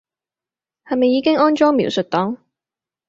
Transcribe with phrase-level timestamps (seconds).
[0.85, 2.37] 係咪已經安裝描述檔